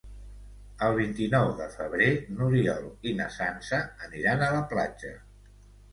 El 0.85 0.95
vint-i-nou 0.99 1.49
de 1.59 1.67
febrer 1.75 2.09
n'Oriol 2.37 2.89
i 3.11 3.15
na 3.21 3.29
Sança 3.39 3.83
aniran 4.09 4.45
a 4.47 4.53
la 4.57 4.63
platja. 4.73 5.13